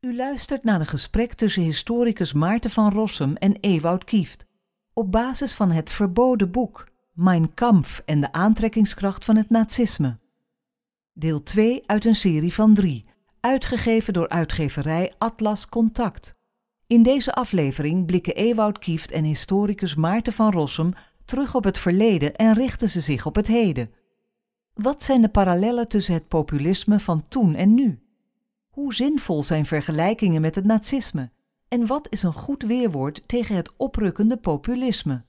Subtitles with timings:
[0.00, 4.46] U luistert naar een gesprek tussen historicus Maarten van Rossum en Ewout Kieft.
[4.92, 10.18] Op basis van het verboden boek Mein Kampf en de aantrekkingskracht van het nazisme.
[11.12, 13.08] Deel 2 uit een serie van drie,
[13.40, 16.32] uitgegeven door uitgeverij Atlas Contact.
[16.86, 20.92] In deze aflevering blikken Ewout Kieft en historicus Maarten van Rossum
[21.24, 23.88] terug op het verleden en richten ze zich op het heden.
[24.74, 28.07] Wat zijn de parallellen tussen het populisme van toen en nu?
[28.78, 31.30] Hoe zinvol zijn vergelijkingen met het nazisme?
[31.68, 35.24] En wat is een goed weerwoord tegen het oprukkende populisme?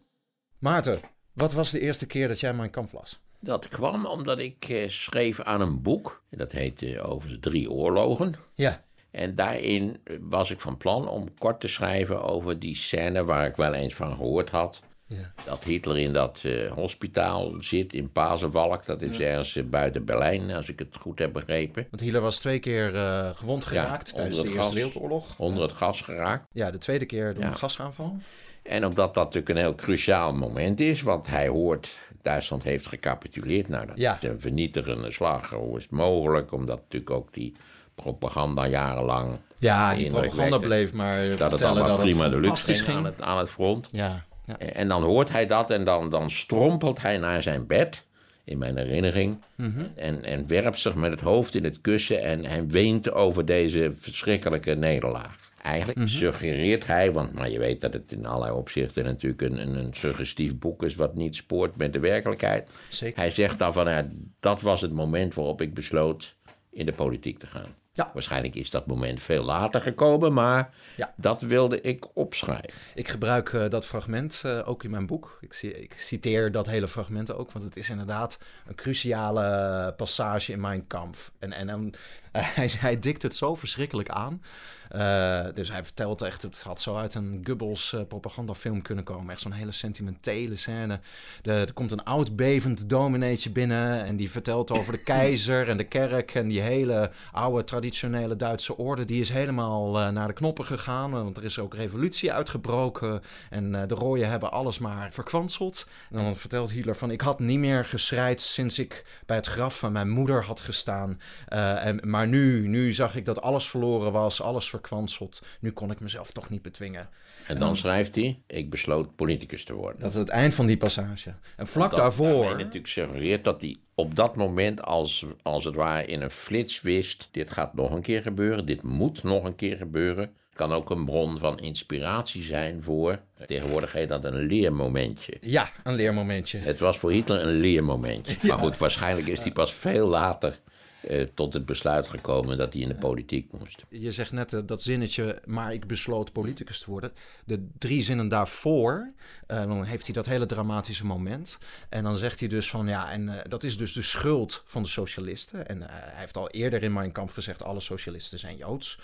[0.57, 0.99] Maarten,
[1.33, 3.19] wat was de eerste keer dat jij mijn kamp las?
[3.39, 6.23] Dat kwam omdat ik eh, schreef aan een boek.
[6.29, 8.33] Dat heette eh, Over de Drie Oorlogen.
[8.55, 8.83] Ja.
[9.11, 13.55] En daarin was ik van plan om kort te schrijven over die scène waar ik
[13.55, 14.79] wel eens van gehoord had.
[15.09, 15.31] Ja.
[15.45, 18.85] Dat Hitler in dat uh, hospitaal zit in Pazenwalk.
[18.85, 21.87] Dat is ergens uh, buiten Berlijn, als ik het goed heb begrepen.
[21.89, 24.73] Want Hitler was twee keer uh, gewond geraakt Ja, tijdens de Eerste gas.
[24.73, 25.39] Wereldoorlog.
[25.39, 26.47] Onder het gas geraakt.
[26.51, 28.17] Ja, de tweede keer door een gasaanval.
[28.63, 33.67] En omdat dat natuurlijk een heel cruciaal moment is, want hij hoort, Duitsland heeft gecapituleerd.
[33.67, 35.49] Nou, dat is een vernietigende slag.
[35.49, 36.51] Hoe is het mogelijk?
[36.51, 37.53] Omdat natuurlijk ook die
[37.95, 39.37] propaganda jarenlang.
[39.57, 42.97] Ja, die propaganda bleef maar Dat het allemaal dat het prima de fantastisch ging ging.
[42.97, 43.87] aan het, aan het front.
[43.91, 44.57] Ja, ja.
[44.57, 48.03] En dan hoort hij dat en dan, dan strompelt hij naar zijn bed,
[48.43, 49.81] in mijn herinnering, Mhm.
[49.95, 53.93] en, en werpt zich met het hoofd in het kussen en hij weent over deze
[53.99, 55.37] verschrikkelijke nederlaag.
[55.63, 56.07] Eigenlijk Mhm.
[56.07, 59.93] suggereert hij, want maar je weet dat het in allerlei opzichten natuurlijk een, een, een
[59.93, 62.69] suggestief boek is wat niet spoort met de werkelijkheid.
[62.89, 63.19] Zeker.
[63.19, 64.07] Hij zegt dan van, ja,
[64.39, 66.35] dat was het moment waarop ik besloot
[66.71, 67.75] in de politiek te gaan.
[67.99, 68.11] Ja.
[68.13, 71.13] Waarschijnlijk is dat moment veel later gekomen, maar Ja.
[71.15, 72.69] dat wilde ik opschrijven.
[72.95, 75.37] Ik gebruik eh, dat fragment eh, ook in mijn boek.
[75.41, 80.61] Ik, ik citeer dat hele fragment ook, want het is inderdaad een cruciale passage in
[80.61, 81.15] mijn kamp.
[81.39, 81.93] En, en dan,
[82.31, 84.41] hij, hij dikt het zo verschrikkelijk aan.
[84.89, 89.31] Eh, dus hij vertelt echt, het had zo uit een Goebbels eh, propagandafilm kunnen komen.
[89.31, 90.99] Echt zo'n hele sentimentele scène.
[91.41, 95.77] De, er komt een oud bevend domineetje binnen en die vertelt over de keizer en
[95.77, 99.05] de kerk en die hele oude traditionele Duitse orde.
[99.05, 103.75] Die is helemaal eh, naar de knoppen gegaan, want er is ook revolutie uitgebroken en
[103.75, 105.89] eh, de rooien hebben alles maar verkwanseld.
[106.11, 109.79] En dan vertelt Hitler van, ik had niet meer geschreid sinds ik bij het graf
[109.79, 111.19] van mijn moeder had gestaan.
[111.47, 115.41] Eh, en, maar nu, nu zag ik dat alles verloren was, alles verkwanseld.
[115.59, 117.09] Nu kon ik mezelf toch niet bedwingen.
[117.49, 120.01] En dan schrijft hij: Ik besloot politicus te worden.
[120.01, 121.33] Dat is het eind van die passage.
[121.57, 122.27] En vlak Dat daarvoor...
[122.27, 126.81] daarmee natuurlijk suggereert dat hij op dat moment, als, als het ware in een flits
[126.81, 130.33] wist: dit gaat nog een keer gebeuren, dit moet nog een keer gebeuren.
[130.53, 135.37] Kan ook een bron van inspiratie zijn voor, tegenwoordig heet dat een leermomentje.
[135.41, 136.57] Ja, een leermomentje.
[136.57, 138.35] Het was voor Hitler een leermomentje.
[138.47, 140.59] Maar goed, waarschijnlijk is hij pas veel later
[141.01, 143.85] eh, tot het besluit gekomen dat hij in de politiek moest.
[143.89, 147.11] Je zegt net eh, dat zinnetje, maar ik besloot politicus te worden.
[147.45, 149.11] De drie zinnen daarvoor,
[149.47, 151.57] eh, dan heeft hij dat hele dramatische moment.
[151.89, 154.89] En dan zegt hij dus van, ja, en dat is dus de schuld van de
[154.89, 155.67] socialisten.
[155.67, 158.99] En hij heeft al eerder in Mein Kampf gezegd, alle socialisten zijn Joods.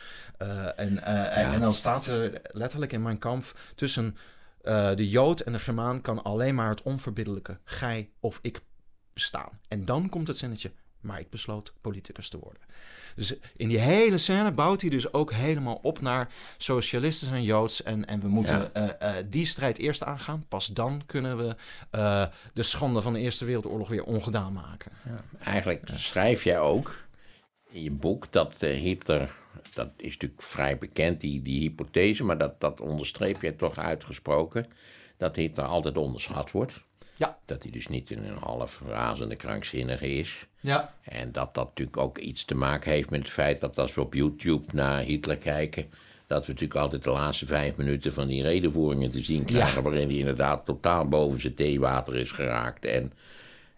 [0.76, 1.04] En,
[1.34, 4.18] en, dan staat er letterlijk in Mein Kampf tussen...
[4.96, 8.62] de Jood en de Germaan kan alleen maar het onverbiddelijke, gij of ik,
[9.14, 9.60] bestaan.
[9.68, 10.72] En dan komt het zinnetje,
[11.06, 12.62] maar ik besloot politicus te worden.
[13.16, 17.84] Dus in die hele scène bouwt hij dus ook helemaal op naar socialisten zijn Joods.
[17.84, 18.98] En, en we moeten Ja.
[18.98, 20.46] eh, eh, die strijd eerst aangaan.
[20.48, 21.56] Pas dan kunnen we
[21.90, 24.92] eh, de schande van de Eerste Wereldoorlog weer ongedaan maken.
[25.40, 26.96] Eigenlijk schrijf jij ook
[27.70, 29.36] in je boek dat Hitler,
[29.74, 34.66] dat is natuurlijk vrij bekend, die, die hypothese, maar dat, dat onderstreep jij toch uitgesproken,
[35.18, 36.84] dat Hitler altijd onderschat wordt.
[37.18, 37.38] Ja.
[37.46, 40.46] Dat hij dus niet een half razende krankzinnige is.
[40.60, 40.94] Ja.
[41.02, 44.02] En dat dat natuurlijk ook iets te maken heeft met het feit dat als we
[44.02, 45.90] op YouTube naar Hitler kijken,
[46.28, 50.08] dat we natuurlijk altijd de laatste vijf minuten van die redenvoeringen te zien krijgen, waarin
[50.08, 52.86] hij inderdaad totaal boven zijn theewater is geraakt.
[52.86, 53.14] En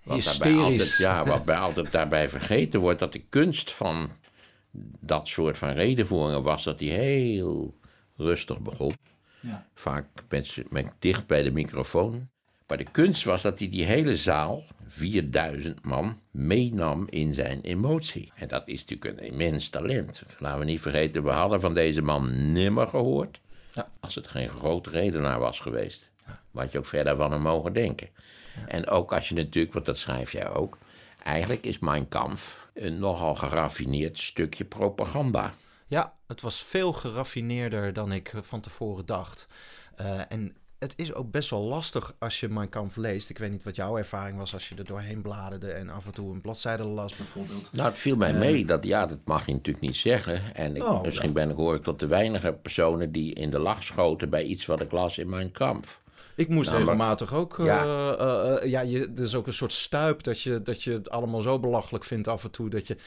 [0.04, 0.82] wat daarbij Hysterisch.
[0.82, 4.10] altijd, ja, wat bij altijd daarbij vergeten wordt, dat de kunst van
[5.00, 7.78] dat soort van redenvoeringen was dat hij heel
[8.16, 8.96] rustig begon.
[9.40, 9.68] Ja.
[9.74, 10.06] Vaak
[10.70, 12.30] met dicht bij de microfoon.
[12.68, 18.32] Maar de kunst was dat hij die hele zaal, 4000 man, meenam in zijn emotie.
[18.36, 20.24] En dat is natuurlijk een immens talent.
[20.40, 23.40] Laten we niet vergeten, we hadden van deze man nimmer gehoord.
[23.74, 23.92] Ja.
[24.00, 26.10] Als het geen grote redenaar was geweest.
[26.52, 28.10] Wat je ook verder van hem mogen denken.
[28.68, 30.78] En ook als je natuurlijk, want dat schrijf jij ook.
[31.24, 35.54] Eigenlijk is Mein Kampf een nogal geraffineerd stukje propaganda.
[35.88, 39.48] Ja, het was veel geraffineerder dan ik van tevoren dacht.
[39.96, 43.30] Eh, en het is ook best wel lastig als je Mein Kampf leest.
[43.30, 46.14] Ik weet niet wat jouw ervaring was als je er doorheen bladerde en af en
[46.14, 47.70] toe een bladzijde las bijvoorbeeld.
[47.74, 48.66] Nou, het viel mij mee.
[48.66, 50.56] Dat, ja, dat mag je natuurlijk niet zeggen.
[50.56, 53.60] En ik, Oh, misschien ben ik, hoor ik tot de weinige personen die in de
[53.60, 55.98] lach schoten bij iets wat ik las in Mein Kampf.
[56.38, 57.60] Ik moest Nou, maar- regelmatig ook.
[57.60, 57.84] eh, Ja.
[57.84, 61.10] eh, eh, ja, je, er is ook een soort stuip dat je, dat je het
[61.10, 62.70] allemaal zo belachelijk vindt af en toe.
[62.70, 62.98] Dat je,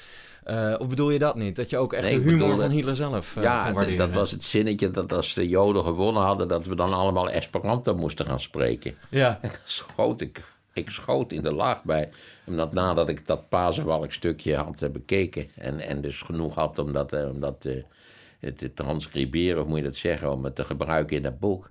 [0.44, 1.56] eh, of bedoel je dat niet?
[1.56, 4.30] Dat je ook echt Nee, de humor bedoelde- van Hitler zelf eh, ja, dat was
[4.30, 8.40] het zinnetje dat als de Joden gewonnen hadden, dat we dan allemaal Esperanto moesten gaan
[8.40, 8.94] spreken.
[9.10, 12.10] Ja, En dan schoot ik, ik schoot in de lach bij.
[12.46, 15.48] Omdat nadat ik dat Pazenwalk stukje had eh, bekeken.
[15.56, 17.72] En, en dus genoeg had om dat, eh, om dat eh,
[18.56, 21.70] te transcriberen, of moet je dat zeggen, om het te gebruiken in dat boek.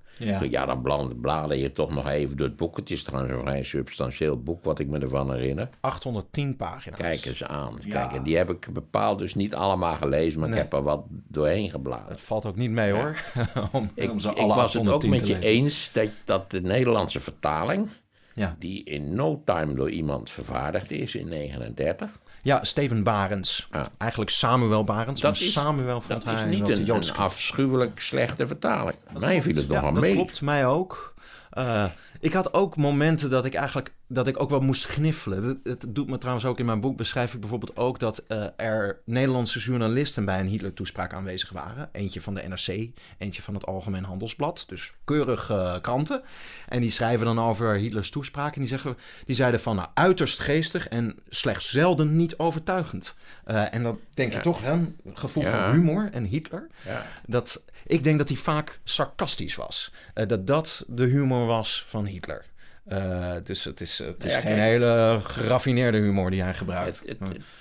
[0.49, 0.65] Ja.
[0.65, 2.77] Dan bla- blader je toch nog even door het boek.
[2.77, 5.69] Het is trouwens een vrij substantieel boek, wat ik me ervan herinner.
[5.79, 6.99] 810 pagina's.
[6.99, 7.75] Kijk eens aan.
[7.85, 7.89] Ja.
[8.01, 10.57] Kijk, en die heb ik bepaald dus niet allemaal gelezen, maar Nee.
[10.57, 12.09] ik heb er wat doorheen gebladerd.
[12.09, 13.21] Het valt ook niet mee hoor.
[13.71, 15.41] om, Ik, om ze ik alle was het ook 810 met je lezen.
[15.49, 17.87] eens dat, dat de Nederlandse vertaling,
[18.33, 18.55] Ja.
[18.59, 22.19] die in no time door iemand vervaardigd is in 39.
[22.41, 23.67] Ja, Steven Barends.
[23.71, 23.85] Ah.
[23.97, 25.21] Eigenlijk Samuel Barends.
[25.21, 28.97] Dat is- Samuel vond Dat is niet een, een afschuwelijk slechte vertaling.
[29.19, 30.13] Mij viel het Ja, nogal dat mee.
[30.13, 31.13] klopt, mij ook.
[31.49, 31.85] Eh,
[32.19, 35.43] ik had ook momenten dat ik eigenlijk dat ik ook wel moest gniffelen.
[35.43, 38.45] Het, het doet me trouwens ook in mijn boek beschrijf ik bijvoorbeeld ook dat eh,
[38.55, 41.89] er Nederlandse journalisten bij een Hitler-toespraak aanwezig waren.
[41.91, 44.63] Eentje van de NRC, eentje van het Algemeen Handelsblad.
[44.67, 46.21] Dus keurig eh, kranten.
[46.67, 48.53] En die schrijven dan over Hitlers toespraak.
[48.53, 53.15] En die, zeggen, die zeiden van nou, uiterst geestig en slechts zelden niet overtuigend.
[53.45, 54.71] Eh, en dat denk je toch, hè?
[54.71, 55.51] Een gevoel Ja.
[55.51, 56.67] van humor en Hitler.
[56.85, 57.05] Ja.
[57.25, 59.91] Dat, ik denk dat hij vaak sarcastisch was.
[60.13, 62.45] Dat dat de humor was van Hitler.
[62.89, 64.63] Eh, dus het is, het is Ja, geen kijk.
[64.63, 67.01] hele geraffineerde humor die hij gebruikt.
[67.05, 67.17] Het,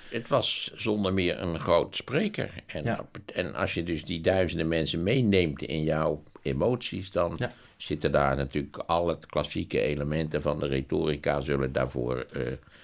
[0.09, 2.49] het, was zonder meer een groot spreker.
[2.65, 3.05] En, Ja.
[3.33, 7.51] en als je dus die duizenden mensen meeneemt in jouw emoties, dan Ja.
[7.77, 12.25] zitten daar natuurlijk al het klassieke elementen van de retorica zullen daarvoor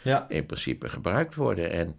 [0.03, 1.71] eh, in principe gebruikt worden.
[1.71, 1.95] En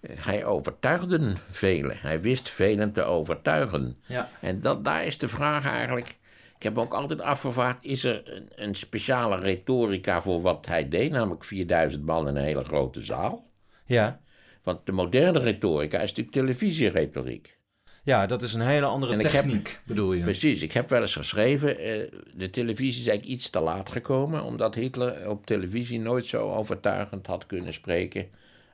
[0.00, 1.96] eh, hij overtuigde velen.
[1.98, 3.96] Hij wist velen te overtuigen.
[4.06, 4.30] Ja.
[4.40, 6.16] En dat, daar is de vraag eigenlijk.
[6.64, 10.88] Ik heb me ook altijd afgevraagd: is er een, een speciale retorica voor wat hij
[10.88, 11.10] deed?
[11.10, 13.50] Namelijk 4000 man in een hele grote zaal.
[13.86, 14.20] Ja.
[14.62, 17.58] Want de moderne retorica is natuurlijk televisieretoriek.
[18.02, 20.22] ja, dat is een hele andere En ik heb- techniek, bedoel je?
[20.22, 24.42] Precies, ik heb wel eens geschreven: eh, de televisie is eigenlijk iets te laat gekomen,
[24.44, 28.26] omdat Hitler op televisie nooit zo overtuigend had kunnen spreken.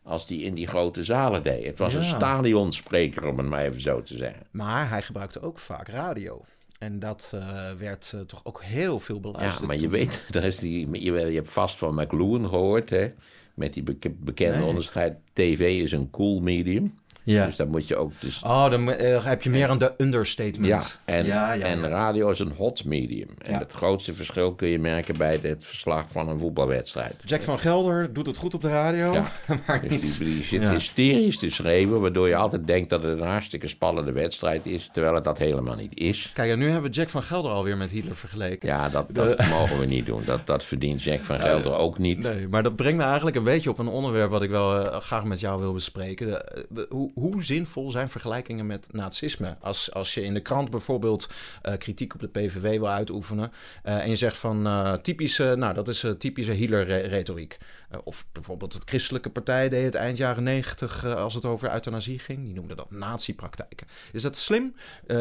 [0.03, 1.65] als die in die grote zalen deed.
[1.67, 2.17] Het was een Ja.
[2.17, 4.47] stadionspreker, om het maar even zo te zeggen.
[4.51, 6.45] Maar hij gebruikte ook vaak radio.
[6.81, 9.61] En dat eh, werd eh, toch ook heel veel beluisterd.
[9.61, 13.13] Ja, maar je weet, er is die, je, je hebt vast van McLuhan gehoord, hè?
[13.55, 14.67] Met die beke- bekende Nee.
[14.67, 15.17] onderscheid.
[15.33, 16.99] TV is een cool medium.
[17.31, 17.45] Ja.
[17.45, 18.13] Dus dan moet je ook.
[18.19, 20.67] Dus, Oh, dan eh, heb je meer aan de understatement.
[20.67, 20.83] ja,
[21.15, 23.29] en, ja, ja, en radio is een hot medium.
[23.43, 27.15] En het grootste verschil kun je merken bij het verslag van een voetbalwedstrijd.
[27.25, 29.31] Jack van Gelder doet het goed op de radio, Ja.
[29.67, 30.19] maar Dus niet...
[30.19, 34.13] die, die zit hysterisch te schreeuwen, waardoor je altijd denkt dat het een hartstikke spannende
[34.13, 36.31] wedstrijd is, terwijl het dat helemaal niet is.
[36.35, 38.69] Kijk, en nu hebben we Jack van Gelder alweer met Hitler vergeleken.
[38.69, 40.23] Ja, dat, dat mogen we niet doen.
[40.25, 42.19] Dat, dat verdient Jack van Gelder ook niet.
[42.19, 45.01] Nee, maar dat brengt me eigenlijk een beetje op een onderwerp wat ik wel eh,
[45.01, 46.27] graag met jou wil bespreken.
[46.27, 49.57] De- de- hoe, hoe zinvol zijn vergelijkingen met nazisme?
[49.61, 51.29] Als, als je in de krant bijvoorbeeld
[51.63, 53.53] eh, kritiek op de PVV wil uitoefenen
[53.83, 57.59] eh, en je zegt van eh, typische, nou dat is typische Hitler-retoriek.
[58.05, 62.45] Of bijvoorbeeld het Christelijke Partij deed het eind jaren negentig als het over euthanasie ging.
[62.45, 63.87] Die noemden dat nazi-praktijken.
[64.13, 64.75] Is dat slim?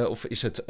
[0.08, 0.66] Of is het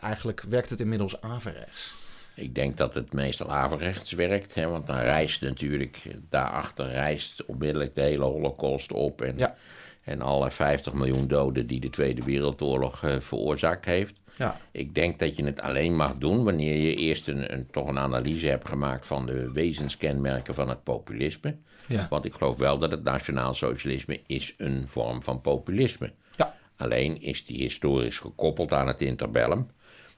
[0.00, 1.94] eigenlijk, werkt het inmiddels averechts?
[2.34, 7.94] Ik denk dat het meestal averechts werkt, hè, want dan rijst natuurlijk, daarachter rijst onmiddellijk
[7.94, 9.22] de hele holocaust op.
[9.22, 9.56] En, Ja.
[10.04, 14.22] En alle 50 miljoen doden die de Tweede Wereldoorlog eh, veroorzaakt heeft.
[14.36, 14.60] Ja.
[14.70, 17.98] Ik denk dat je het alleen mag doen wanneer je eerst een, een, toch een
[17.98, 21.56] analyse hebt gemaakt van de wezenskenmerken van het populisme.
[21.86, 22.06] Ja.
[22.10, 26.12] Want ik geloof wel dat het nationaal socialisme is een vorm van populisme.
[26.36, 26.54] Ja.
[26.76, 29.68] Alleen is die historisch gekoppeld aan het interbellum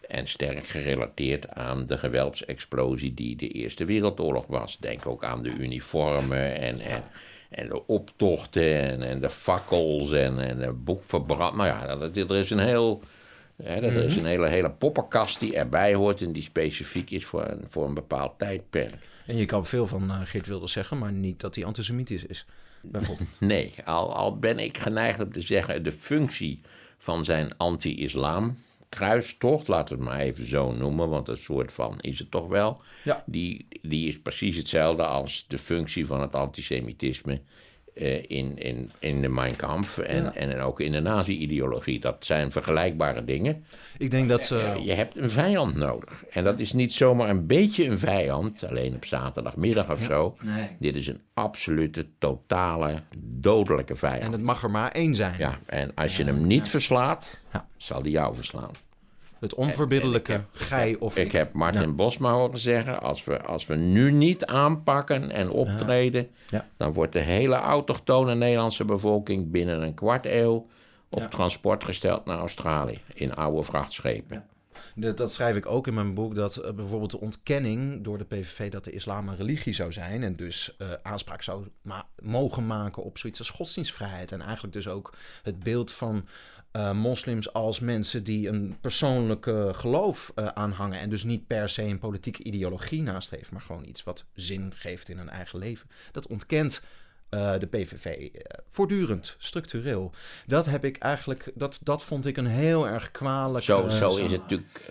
[0.09, 4.77] en sterk gerelateerd aan de geweldsexplosie die de Eerste Wereldoorlog was.
[4.81, 7.03] Denk ook aan de uniformen en, en,
[7.51, 11.57] en de optochten en, en de fakkels en, en de boekverbrand.
[11.57, 13.03] Nou ja, dat, er is een heel...
[13.63, 17.45] Hè, dat is een hele, hele poppenkast die erbij hoort en die specifiek is voor
[17.45, 19.09] een, voor een bepaald tijdperk.
[19.27, 22.47] En je kan veel van eh, Geert Wilders zeggen, maar niet dat hij antisemitisch is.
[22.81, 23.29] Bijvoorbeeld.
[23.41, 26.61] Nee, al, al ben ik geneigd om te zeggen, de functie
[26.99, 28.57] van zijn anti-islam
[28.89, 32.49] kruistocht, laten we het maar even zo noemen, want een soort van is het toch
[32.49, 33.23] wel, Ja.
[33.27, 37.41] die, die is precies hetzelfde als de functie van het antisemitisme
[38.29, 42.01] in, in, in de Mein Kampf en, en ook in de nazi-ideologie.
[42.01, 43.65] Dat zijn vergelijkbare dingen.
[43.99, 44.59] Ik denk dat ze...
[44.59, 46.25] Eh, je hebt een vijand nodig.
[46.31, 50.37] En dat is niet zomaar een beetje een vijand, alleen op zaterdagmiddag of zo.
[50.43, 50.69] nee.
[50.79, 54.23] Dit is een absolute, totale, dodelijke vijand.
[54.23, 55.35] En het mag er maar één zijn.
[55.39, 57.69] Ja, en als je hem niet verslaat, Ja.
[57.77, 58.71] zal hij jou verslaan.
[59.41, 61.25] Het onverbiddelijke, gij of ik.
[61.27, 66.29] Ik heb Martin Bosma horen zeggen, als we, als we nu niet aanpakken en optreden,
[66.51, 66.69] Ja.
[66.77, 70.67] dan wordt de hele autochtone Nederlandse bevolking binnen een kwart eeuw
[71.11, 74.45] op transport gesteld naar Australië in oude vrachtschepen.
[74.95, 78.71] Dat, schrijf ik ook in mijn boek, dat eh, bijvoorbeeld de ontkenning door de PVV
[78.71, 83.03] dat de islam een religie zou zijn en dus eh, aanspraak zou ma- mogen maken
[83.03, 84.33] op zoiets als godsdienstvrijheid.
[84.33, 86.27] En eigenlijk dus ook het beeld van
[86.77, 91.83] eh, moslims als mensen die een persoonlijke geloof eh, aanhangen en dus niet per se
[91.83, 95.89] een politieke ideologie naast heeft, maar gewoon iets wat zin geeft in hun eigen leven.
[96.13, 96.83] Dat ontkent
[97.29, 98.29] eh, de PVV
[98.69, 100.13] voortdurend, structureel.
[100.47, 103.65] Dat heb ik eigenlijk, dat, dat vond ik een heel erg kwalijk.
[103.65, 104.91] Zo, zo is het natuurlijk,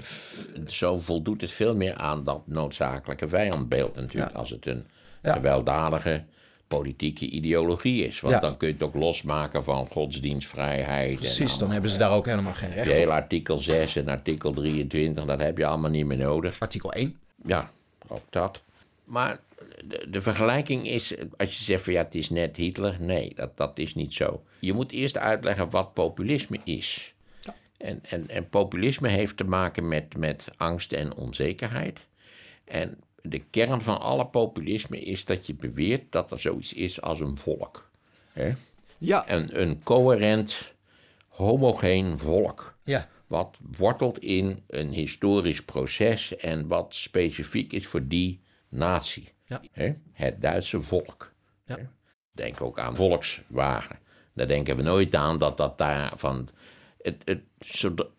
[0.67, 4.37] zo voldoet het veel meer aan dat noodzakelijke vijandbeeld natuurlijk, Ja.
[4.39, 4.87] als het een
[5.21, 5.33] Ja.
[5.33, 6.25] gewelddadige
[6.67, 8.19] politieke ideologie is.
[8.21, 8.39] Want Ja.
[8.39, 11.11] dan kun je het ook losmaken van godsdienstvrijheid.
[11.11, 12.95] en Precies, dan hebben ze daar ook helemaal geen recht op.
[12.95, 16.59] hele artikel 6 en artikel 23, dat heb je allemaal niet meer nodig.
[16.59, 17.17] Artikel 1.
[17.45, 17.71] Ja,
[18.07, 18.61] ook dat.
[19.03, 19.39] Maar
[19.85, 22.95] de, de vergelijking is, als je zegt van ja, het is net Hitler.
[22.99, 24.43] Nee, dat, dat is niet zo.
[24.59, 27.13] Je moet eerst uitleggen wat populisme is.
[27.77, 31.99] En, en, en populisme heeft te maken met, met angst en onzekerheid.
[32.65, 32.97] En
[33.29, 37.37] de kern van alle populisme is dat je beweert dat er zoiets is als een
[37.37, 37.89] volk.
[38.31, 38.53] Hè?
[38.97, 39.31] Ja.
[39.31, 40.57] Een, een coherent,
[41.27, 43.09] homogeen volk Ja.
[43.27, 49.33] wat wortelt in een historisch proces en wat specifiek is voor die natie.
[49.45, 49.61] Ja.
[49.71, 49.93] Hè?
[50.11, 51.33] Het Duitse volk.
[51.65, 51.77] Ja.
[52.31, 53.99] Denk ook aan Volkswagen.
[54.33, 56.49] Daar denken we nooit aan dat dat daar van.
[57.01, 57.41] Het, het,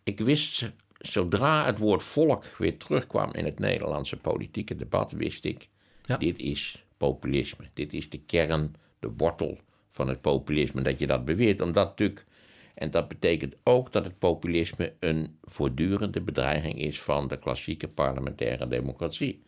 [0.05, 5.69] ik wist, zodra het woord volk weer terugkwam in het Nederlandse politieke debat, wist ik:
[6.05, 6.17] Ja.
[6.17, 7.65] dit is populisme.
[7.75, 9.59] Dit is de kern, de wortel
[9.91, 10.83] van het populisme.
[10.83, 12.27] Dat je dat beweert, omdat natuurlijk.
[12.75, 18.69] En dat betekent ook dat het populisme een voortdurende bedreiging is van de klassieke parlementaire
[18.69, 19.43] democratie.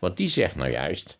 [0.00, 1.18] Want die zegt nou juist.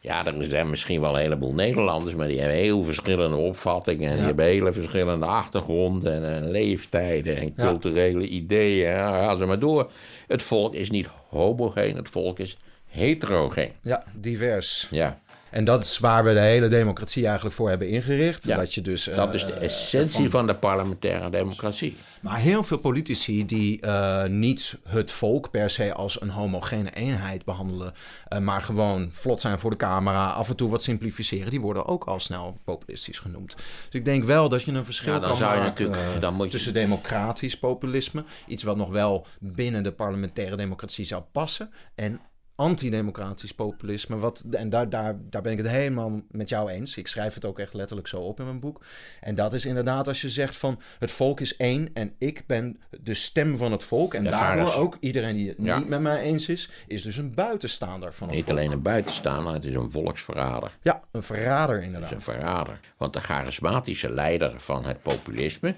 [0.00, 4.10] Ja, er zijn misschien wel een heleboel Nederlanders, maar die hebben heel verschillende opvattingen.
[4.10, 8.88] En die hebben hele verschillende achtergronden en, en leeftijden en culturele ideeën.
[8.88, 9.90] Ja, ga ze maar door.
[10.26, 13.72] Het volk is niet homogeen, het volk is heterogeen.
[13.82, 14.88] Ja, divers.
[14.90, 15.18] Ja,
[15.50, 18.44] En dat is waar we de hele democratie eigenlijk voor hebben ingericht.
[18.46, 21.96] Ja, Dat je dus, eh, dat is de essentie van de parlementaire democratie.
[22.20, 27.44] Maar heel veel politici die eh, niet het volk per se als een homogene eenheid
[27.44, 27.92] behandelen,
[28.28, 31.86] eh, maar gewoon vlot zijn voor de camera, af en toe wat simplificeren, die worden
[31.86, 33.56] ook al snel populistisch genoemd.
[33.56, 33.64] Dus
[34.00, 36.34] ik denk wel dat je een verschil Ja, dan kan zou maken natuurlijk- eh, dan
[36.34, 41.70] moet je- tussen democratisch populisme, iets wat nog wel binnen de parlementaire democratie zou passen,
[41.94, 42.20] en
[42.58, 44.16] antidemocratisch populisme.
[44.16, 46.96] Wat, en daar, daar, daar ben ik het helemaal met jou eens.
[46.96, 48.84] Ik schrijf het ook echt letterlijk zo op in mijn boek.
[49.20, 52.80] En dat is inderdaad als je zegt van het volk is één en ik ben
[53.00, 54.14] de stem van het volk.
[54.14, 55.78] En Ja, daardoor dus- ook iedereen die het Ja.
[55.78, 58.58] niet met mij eens is, is dus een buitenstaander van het Niet volk.
[58.58, 60.76] alleen een buitenstaander, het is een volksverrader.
[60.82, 62.12] Ja, een verrader Het is inderdaad.
[62.12, 62.80] een verrader.
[62.96, 65.74] Want de charismatische leider van het populisme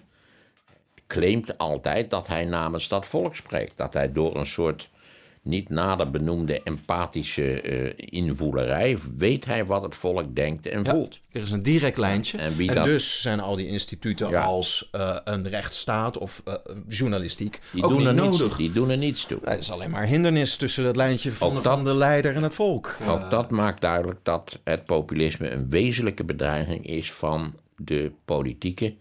[1.07, 3.77] claimt altijd dat hij namens dat volk spreekt.
[3.77, 4.91] Dat hij door een soort
[5.43, 11.19] niet nader benoemde empathische eh, invoelerij weet hij wat het volk denkt en Ja, voelt.
[11.33, 12.39] er is een direct lijntje.
[12.39, 14.43] En En, wie dat- dus zijn al die instituten Ja.
[14.43, 16.55] als eh, een rechtsstaat of eh,
[16.89, 18.41] journalistiek Die, ook doen niet er nodig.
[18.41, 19.39] niets, die doen er niets toe.
[19.45, 22.55] Het is alleen maar hindernis tussen dat lijntje van, dat- van de leider en het
[22.55, 22.97] volk.
[23.09, 28.95] Ook dat maakt duidelijk dat het populisme een wezenlijke bedreiging is van de politieke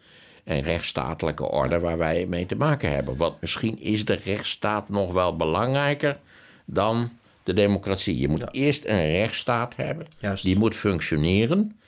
[0.43, 3.17] en rechtsstatelijke orde waar wij mee te maken hebben.
[3.17, 6.19] Want misschien is de rechtsstaat nog wel belangrijker
[6.73, 7.09] dan
[7.43, 8.19] de democratie.
[8.19, 10.43] Je moet eerst een rechtsstaat hebben, Juist.
[10.43, 11.79] die moet functioneren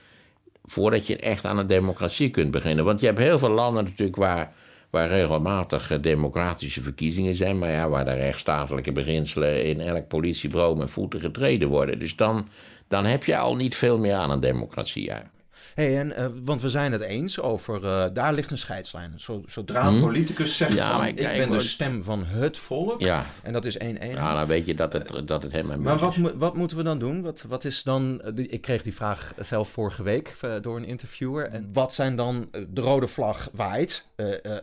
[0.66, 2.86] voordat je echt aan een democratie kunt beginnen.
[2.86, 4.54] Want je hebt heel veel landen natuurlijk waar,
[4.90, 10.78] waar regelmatig eh, democratische verkiezingen zijn, maar ja, waar de rechtsstatelijke beginselen in elk politiebureau
[10.78, 12.00] met voeten getreden worden.
[12.00, 12.48] Dus dan,
[12.88, 15.41] dan heb je al niet veel meer aan een democratie eigenlijk.
[15.76, 19.14] Hey, en, eh, want we zijn het eens over, eh, daar ligt een scheidslijn.
[19.18, 20.80] Zo, zodra een politicus zegt Mhm.
[20.80, 23.26] Ja, van, ik ben de stem van het volk, Ja.
[23.44, 24.12] en dat is één eenheid.
[24.30, 26.84] Ja, dan weet je dat het, dat het helemaal Maar wat, mo- wat moeten we
[26.84, 27.22] dan doen?
[27.22, 28.22] Wat, wat is dan.
[28.22, 31.46] eh, Ik kreeg die vraag zelf vorige week door een interviewer.
[31.46, 34.06] En wat zijn dan de rode vlag waait?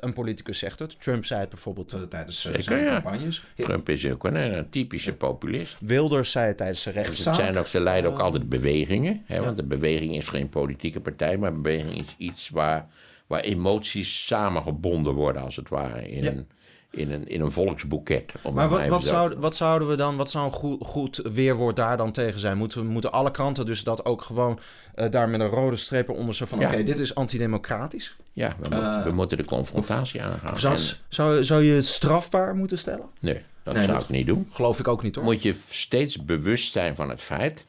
[0.01, 1.01] Een politicus zegt het.
[1.03, 3.45] Trump zei het bijvoorbeeld tijdens zijn campagnes.
[3.57, 5.77] Trump is ook een, eh, typische populist.
[5.81, 7.35] Wilders zei het tijdens de Ze, rechtszaak.
[7.35, 9.23] zijn ook, ze leiden ook altijd bewegingen.
[9.27, 12.89] Hè, want de beweging is geen politieke politieke partij, maar beweging is iets waar,
[13.27, 16.31] waar emoties samengebonden worden, als het ware, in, Ja.
[16.31, 16.49] een,
[16.91, 18.33] in, een, in een volksboeket.
[18.43, 21.17] om Maar wat, wat, zo- zou, wat zouden we dan, wat zou een goed, goed
[21.33, 22.57] weerwoord daar dan tegen zijn?
[22.57, 24.59] Moeten, moeten alle kranten dus dat ook gewoon
[24.95, 26.69] eh, daar met een rode streep onder zo van: Ja.
[26.69, 28.17] oké, dit is antidemocratisch?
[28.33, 30.47] Ja, we, moeten, we moeten de confrontatie aangaan.
[30.47, 33.07] Eh, Of zou, En- zou, zou je het strafbaar moeten stellen?
[33.21, 34.49] nee, dat Nee, zou dat- ik niet doen.
[34.53, 35.25] Geloof ik ook niet hoor.
[35.25, 37.65] moet je steeds bewust zijn van het feit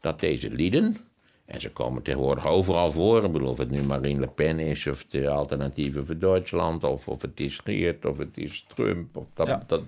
[0.00, 0.96] dat deze lieden,
[1.44, 4.86] en ze komen tegenwoordig overal voor, ik bedoel of het nu Marine Le Pen is,
[4.86, 9.26] of de Alternatieven voor Duitsland, of, of het is Geert, of het is Trump, of
[9.34, 9.62] dat, Ja.
[9.66, 9.82] dat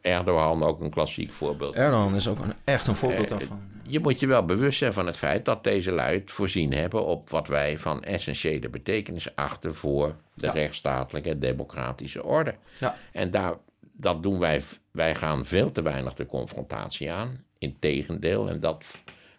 [0.00, 1.74] Erdogan ook een klassiek voorbeeld.
[1.74, 3.60] Erdogan is ook een, echt een voorbeeld Eh, daarvan.
[3.88, 7.06] Je moet je wel bewust zijn van het feit dat deze lui het voorzien hebben
[7.06, 10.52] op wat wij van essentiële betekenis achten voor de Ja.
[10.52, 12.54] rechtsstatelijke en democratische orde.
[12.80, 12.96] Ja.
[13.12, 13.54] En daar,
[13.92, 17.44] dat doen wij, wij gaan veel te weinig de confrontatie aan.
[17.58, 18.84] Integendeel, en dat,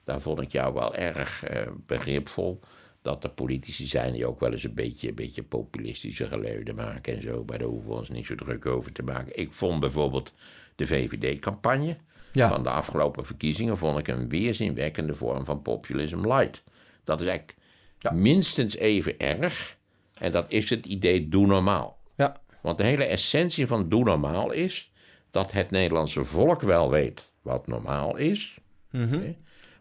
[0.07, 2.59] daar vond ik jou wel erg eh, begripvol.
[3.01, 7.15] Dat er politici zijn die ook wel eens een beetje, een beetje populistische geluiden maken
[7.15, 7.43] en zo.
[7.47, 9.39] Maar daar hoeven we ons niet zo druk over te maken.
[9.39, 10.33] Ik vond bijvoorbeeld
[10.75, 11.97] de VVD-campagne
[12.31, 12.47] Ja.
[12.49, 16.63] van de afgelopen verkiezingen vond ik een weerzinwekkende vorm van populism light.
[17.03, 17.57] Dat is eigenlijk
[17.99, 18.11] Ja.
[18.11, 19.77] minstens even erg.
[20.13, 21.97] En dat is het idee doe normaal.
[22.15, 24.91] Ja, Want de hele essentie van doe normaal is
[25.31, 28.57] dat het Nederlandse volk wel weet wat normaal is.
[28.91, 29.35] hè,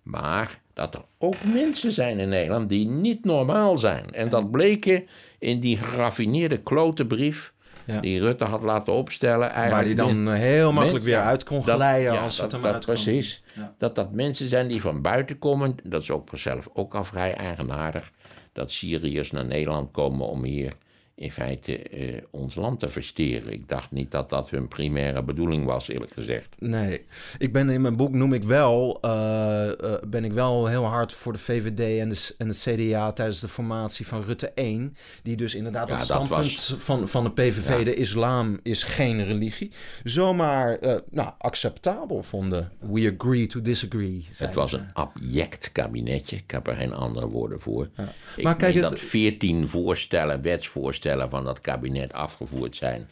[0.06, 4.12] Maar dat er ook mensen zijn in Nederland die niet normaal zijn.
[4.12, 5.06] En dat bleken
[5.38, 7.52] in die geraffineerde klote brief
[7.84, 8.00] Ja.
[8.00, 9.52] die Rutte had laten opstellen.
[9.70, 12.62] waar die dan heel makkelijk weer uit kon dat- glijden ja, als dat, het hem
[12.62, 12.94] dat uitkwam.
[12.94, 13.42] Precies.
[13.54, 13.74] Ja.
[13.78, 15.74] Dat dat mensen zijn die van buiten komen.
[15.82, 18.10] Dat is ook zelf ook al vrij eigenaardig.
[18.52, 20.72] Dat Syriërs naar Nederland komen om hier
[21.18, 23.52] in feite eh, ons land te versteren.
[23.52, 26.48] Ik dacht niet dat dat hun primaire bedoeling was, eerlijk gezegd.
[26.58, 27.04] Nee,
[27.38, 31.12] ik ben in mijn boek noem ik wel, eh, eh, ben ik wel heel hard
[31.12, 34.96] voor de VVD en, de, en het CDA tijdens de formatie van Rutte 1.
[35.22, 37.84] Die dus inderdaad Ja, het standpunt was- van, van de PVV, Ja.
[37.84, 39.70] de islam is geen religie,
[40.04, 40.78] zomaar
[41.10, 42.70] nou, acceptabel vonden.
[42.80, 44.26] We agree to disagree.
[44.36, 44.76] Het was ze.
[44.76, 46.36] een abject kabinetje.
[46.36, 47.88] Ik heb er geen andere woorden voor.
[48.36, 53.08] Ik Maar kijk, meen het- dat veertien voorstellen, wetsvoorstellen van dat kabinet afgevoerd zijn.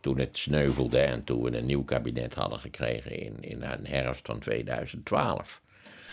[0.00, 4.26] Toen het sneuvelde en toen we een nieuw kabinet hadden gekregen in, in de herfst
[4.26, 5.60] van 2012.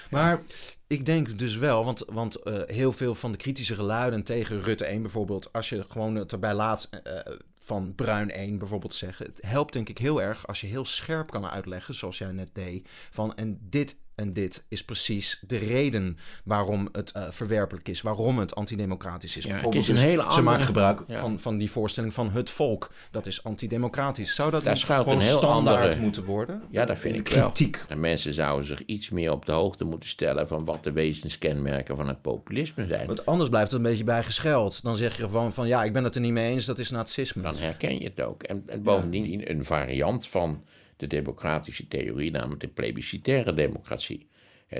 [0.10, 0.42] Maar
[0.88, 4.86] ik denk dus wel, want, want eh, heel veel van de kritische geluiden tegen Rutte
[4.86, 7.20] 1 bijvoorbeeld, als je gewoon het erbij laat eh,
[7.60, 11.30] van Bruin 1 bijvoorbeeld zeggen, het helpt denk ik heel erg als je heel scherp
[11.30, 16.18] kan uitleggen, zoals jij net deed, van en dit en dit is precies de reden
[16.44, 19.44] waarom het eh, verwerpelijk is, waarom het antidemocratisch is.
[19.44, 21.20] Ja, bijvoorbeeld het is een dus, hele ze maken andere- gebruik ja.
[21.20, 24.36] van, van die voorstelling van het volk, dat is antidemocratisch.
[24.36, 26.62] Zou dat Daar niet gewoon een heel standaard andere- moeten worden?
[26.72, 27.44] Ja, dat vind ik wel.
[27.52, 27.80] kritiek.
[27.88, 31.96] En mensen zouden zich iets meer op de hoogte moeten stellen van wat de wezenskenmerken
[31.96, 33.08] van het populisme zijn.
[33.08, 34.82] Want anders blijft het een beetje bijgescheld.
[34.84, 36.90] Dan zeg je gewoon van ja, ik ben het er niet mee eens, dat is
[36.90, 37.42] nazisme.
[37.42, 38.44] Dan herken je het ook.
[38.44, 40.64] En, en bovendien een variant van
[40.98, 44.28] de democratische theorie, namelijk de plebiscitaire democratie.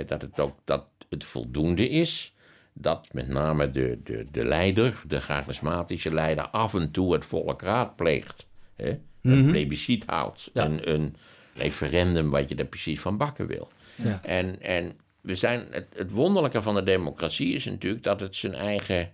[0.06, 2.34] Dat het ook dat het voldoende is
[2.72, 7.62] dat met name de, de, de leider, de charismatische leider, af en toe het volk
[7.62, 8.46] raadpleegt.
[8.74, 10.50] Hè, een plebiscit houdt.
[10.52, 10.64] Ja.
[10.64, 11.16] Een, een
[11.54, 13.68] referendum wat je er precies van bakken wil.
[13.94, 14.20] Ja.
[14.22, 18.54] En, en we zijn, het, het wonderlijke van de democratie is natuurlijk dat het zijn
[18.54, 19.12] eigen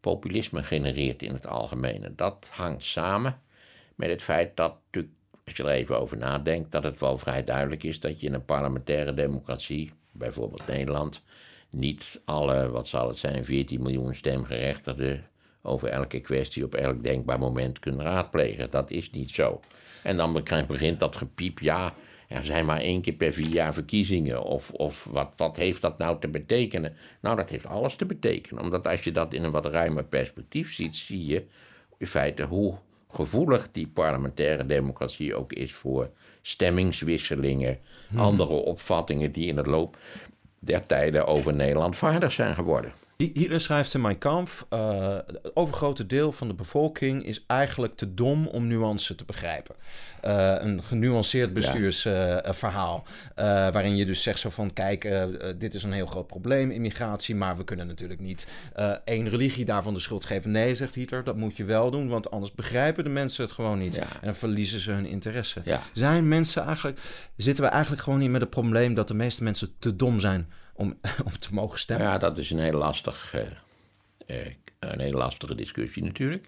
[0.00, 2.04] populisme genereert in het algemeen.
[2.04, 3.40] En dat hangt samen
[3.94, 5.14] met het feit dat, natuurlijk,
[5.48, 8.34] als je er even over nadenkt, dat het wel vrij duidelijk is dat je in
[8.34, 11.22] een parlementaire democratie, bijvoorbeeld Nederland,
[11.70, 15.26] niet alle, wat zal het zijn, 14 miljoen stemgerechtigden
[15.62, 18.70] over elke kwestie op elk denkbaar moment kunt raadplegen.
[18.70, 19.60] Dat is niet zo.
[20.02, 20.32] En dan
[20.66, 21.92] begint- dat gepiep, ja,
[22.28, 24.42] er zijn maar één keer per vier jaar verkiezingen.
[24.42, 26.96] Of, of wat, wat heeft dat nou te betekenen?
[27.20, 28.62] Nou, dat heeft alles te betekenen.
[28.62, 31.44] Omdat als je dat in een wat ruimer perspectief ziet, zie je
[31.98, 32.78] in feite hoe
[33.10, 36.10] gevoelig die parlementaire democratie ook is voor
[36.42, 37.78] stemmingswisselingen,
[38.16, 39.96] andere opvattingen die in het loop
[40.58, 42.92] der tijden over Nederland vaardig zijn geworden.
[43.16, 47.96] Hi- Hitler schrijft in Mein Kampf: eh, het overgrote deel van de bevolking is eigenlijk
[47.96, 49.74] te dom om nuance te begrijpen.
[50.28, 53.04] Eh, een genuanceerd bestuursverhaal.
[53.72, 56.70] waarin je dus zegt zo van: kijk, eh, eh, dit is een heel groot probleem,
[56.70, 60.50] immigratie, maar we kunnen natuurlijk niet eh, één religie daarvan de schuld geven.
[60.50, 63.78] Nee, zegt Hitler, dat moet je wel doen, want anders begrijpen de mensen het gewoon
[63.78, 64.06] niet Ja.
[64.20, 65.60] en verliezen ze hun interesse.
[65.64, 65.80] Ja.
[65.92, 67.00] Zijn mensen eigenlijk,
[67.36, 70.50] zitten we eigenlijk gewoon niet met het probleem dat de meeste mensen te dom zijn
[70.74, 72.06] om, om te mogen stemmen?
[72.06, 76.46] Ja, dat is een heel lastig, eh, eh, een hele lastige discussie natuurlijk.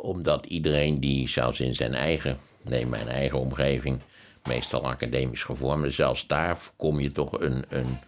[0.00, 4.00] Omdat iedereen die zelfs in zijn eigen, neem mijn eigen omgeving,
[4.44, 7.98] meestal academisch gevormd, zelfs daar kom je toch een, een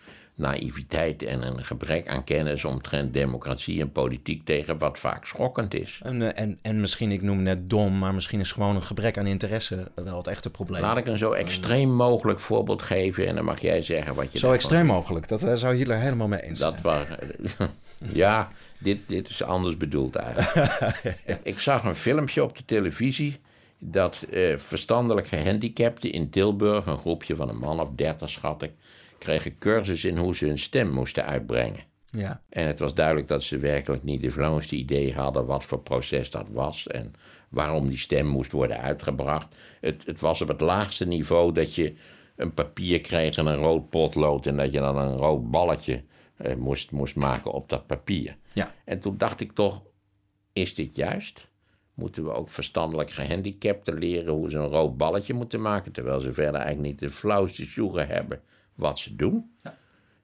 [0.41, 6.01] naïviteit en een gebrek aan kennis omtrent democratie en politiek tegen wat vaak schokkend is.
[6.03, 9.19] En, eh, en, en misschien, ik noem net dom, maar misschien is gewoon een gebrek
[9.19, 10.83] aan interesse wel het echte probleem.
[10.83, 14.39] Laat ik een zo extreem mogelijk voorbeeld geven en dan mag jij zeggen wat je
[14.39, 17.71] Zo extreem mogelijk, dat uh, zou Hitler helemaal mee eens dat zijn.
[18.13, 20.95] Ja, dit, dit is anders bedoeld eigenlijk.
[21.43, 23.41] ik zag een filmpje op de televisie
[23.79, 28.73] dat uh, verstandelijk gehandicapten in Tilburg, een groepje van een man of dertig schat ik,
[29.19, 31.89] kregen cursus in hoe ze hun stem moesten uitbrengen.
[32.11, 32.41] Ja.
[32.49, 36.31] En het was duidelijk dat ze werkelijk niet de flauwste idee hadden wat voor proces
[36.31, 37.15] dat was en
[37.49, 39.47] waarom die stem moest worden uitgebracht.
[39.81, 41.95] Het, het was op het laagste niveau dat je
[42.37, 46.03] een papier kreeg en een rood potlood en dat je dan een rood balletje
[46.47, 48.37] uh, moest, moest maken op dat papier.
[48.53, 48.75] Ja.
[48.85, 49.83] En toen dacht ik toch,
[50.53, 51.49] is dit juist?
[51.95, 56.33] Moeten we ook verstandelijk gehandicapten leren hoe ze een rood balletje moeten maken, terwijl ze
[56.33, 58.41] verder eigenlijk niet de flauwste sjoegen hebben
[58.75, 59.55] wat ze doen?
[59.63, 59.79] Ja.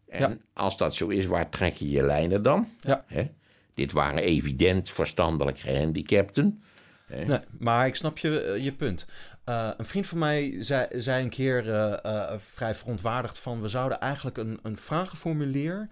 [0.09, 0.37] En Ja.
[0.52, 2.68] als dat zo is, waar trek je je lijnen dan?
[2.81, 3.05] Ja.
[3.07, 3.31] Hè?
[3.74, 6.62] Dit waren evident verstandelijk gehandicapten.
[7.09, 9.07] Nee, maar ik snap je, eh, je punt.
[9.48, 13.61] Uh, een vriend van mij zei, zei een keer uh, uh, vrij verontwaardigd van...
[13.61, 15.88] we zouden eigenlijk een, een vragenformulier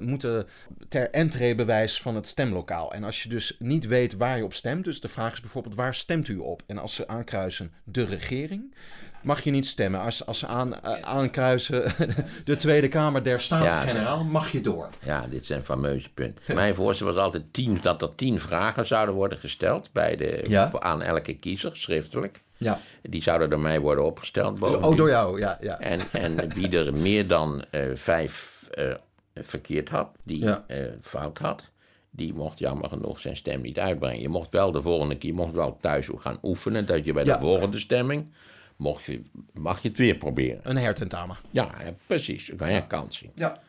[0.00, 0.46] moeten
[0.88, 2.92] ter entreebewijs van het stemlokaal.
[2.92, 4.84] En als je dus niet weet waar je op stemt...
[4.84, 6.62] dus de vraag is bijvoorbeeld waar stemt u op?
[6.66, 8.74] En als ze aankruisen de regering...
[9.22, 10.00] mag je niet stemmen.
[10.00, 11.92] Als, als ze aan, aankruisen
[12.44, 14.24] de Tweede Kamer der Staten-Generaal...
[14.24, 14.88] mag je door.
[15.04, 16.54] Ja, dit zijn fameuze punten.
[16.54, 19.92] Mijn voorstel was altijd tien, dat er tien vragen zouden worden gesteld...
[19.92, 20.70] Bij de, Ja.
[20.78, 22.46] aan elke kiezer, schriftelijk.
[22.58, 22.80] Ja.
[23.02, 24.60] Die zouden door mij worden opgesteld.
[24.62, 25.58] Oh, door jou, ja.
[25.60, 25.78] ja.
[25.80, 28.94] En, en wie er meer dan uh, vijf uh,
[29.34, 30.64] verkeerd had, die Ja.
[30.68, 31.64] uh, fout had,
[32.10, 34.20] die mocht jammer genoeg zijn stem niet uitbrengen.
[34.20, 37.24] Je mocht wel de volgende keer, je mocht wel thuis gaan oefenen, dat je bij
[37.24, 37.34] Ja.
[37.34, 38.32] de volgende stemming,
[38.76, 39.20] mocht je,
[39.52, 40.60] mag je het weer proberen.
[40.62, 41.36] Een hertentamen.
[41.50, 43.30] Ja, ja, precies, een herkansing.
[43.34, 43.60] Ja.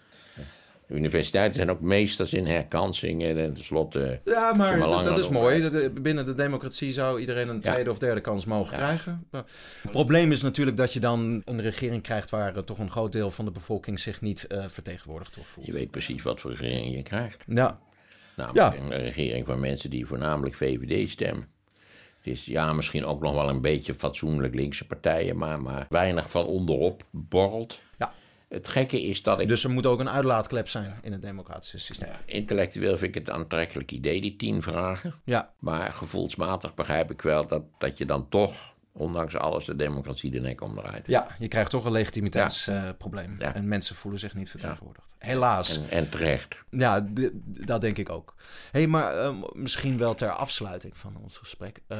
[0.89, 4.19] De universiteiten zijn ook meesters in herkansingen en tenslotte...
[4.25, 5.69] Ja, maar maar dat, is mooi.
[5.69, 7.71] De- Binnen de democratie zou iedereen een Ja.
[7.71, 9.27] tweede of derde kans mogen krijgen.
[9.31, 9.43] Maar
[9.81, 13.11] Het probleem is natuurlijk dat je dan een regering krijgt waar eh, toch een groot
[13.11, 15.65] deel van de bevolking zich niet eh, vertegenwoordigd of voelt.
[15.65, 17.43] Je weet precies wat voor regering je krijgt.
[17.47, 17.79] Ja,
[18.35, 18.95] Namelijk Ja.
[18.95, 21.47] een regering van mensen die voornamelijk VVD stemmen.
[22.17, 26.29] Het is ja, misschien ook nog wel een beetje fatsoenlijk linkse partijen, maar, maar weinig
[26.29, 27.79] van onderop borrelt.
[28.49, 28.55] Ja.
[28.55, 29.47] Het gekke is dat ik.
[29.47, 32.09] dus er moet ook een uitlaatklep zijn in het democratische systeem.
[32.25, 35.13] Intellectueel vind ik het een aantrekkelijk idee, die tien vragen.
[35.23, 38.53] Ja, Maar gevoelsmatig begrijp ik wel dat, dat je dan toch,
[38.91, 41.07] ondanks alles, de democratie de nek omdraait.
[41.07, 43.35] ja je krijgt toch een legitimiteitsprobleem.
[43.37, 43.55] Ja.
[43.55, 45.07] En mensen voelen zich niet vertegenwoordigd.
[45.17, 45.77] Helaas.
[45.77, 46.55] En, en terecht.
[46.69, 47.05] Ja,
[47.43, 48.35] dat denk ik ook.
[48.71, 51.81] hey, maar eh, misschien wel ter afsluiting van ons gesprek.
[51.87, 51.97] Eh,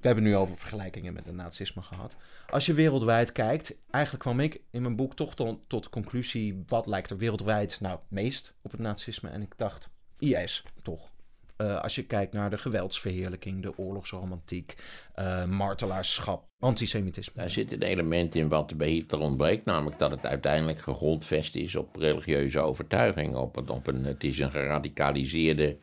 [0.00, 2.16] we hebben nu over vergelijkingen met het nazisme gehad.
[2.50, 6.62] Als je wereldwijd kijkt, eigenlijk kwam ik in mijn boek toch tot, tot de conclusie...
[6.66, 9.28] wat lijkt er wereldwijd nou meest op het nazisme?
[9.28, 11.10] En ik dacht, IS, toch.
[11.58, 14.74] Eh, als je kijkt naar de geweldsverheerlijking, de oorlogsromantiek,
[15.14, 17.42] eh, martelaarschap, antisemitisme.
[17.42, 21.76] Daar zit een element in wat bij Hitler ontbreekt, namelijk dat het uiteindelijk gegrondvest is
[21.76, 23.36] op religieuze overtuiging.
[23.36, 25.78] Op, op een, het is een geradicaliseerde,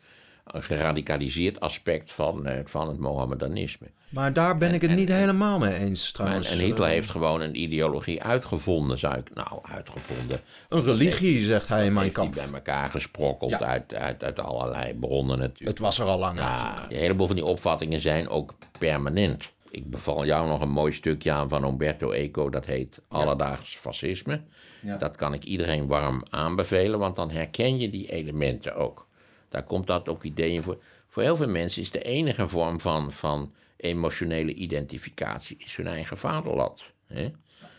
[0.46, 3.86] een geradicaliseerd aspect van, eh, van het Mohammedanisme.
[4.08, 6.50] Maar daar ben ik het niet helemaal mee eens En, trouwens.
[6.50, 10.40] en Hitler Eh, heeft gewoon een ideologie uitgevonden, zou ik, nou uitgevonden.
[10.68, 12.34] Een religie, zegt hij in mijn kamp.
[12.34, 13.58] bij elkaar gesprokkeld Ja.
[13.58, 15.68] uit, uit, uit allerlei bronnen natuurlijk.
[15.68, 19.50] Het was er al lang Ja, een heleboel van die opvattingen zijn ook permanent.
[19.70, 24.40] Ik beval jou nog een mooi stukje aan van Umberto Eco, dat heet Alledaags Fascisme.
[24.82, 24.96] Ja.
[24.96, 29.06] Dat kan ik iedereen warm aanbevelen, want dan herken je die elementen ook.
[29.48, 30.78] Daar komt dat ook ideeën voor.
[31.08, 36.16] Voor heel veel mensen is de enige vorm van, van emotionele identificatie is hun eigen
[36.16, 36.82] vaderland.
[37.06, 37.28] Hè?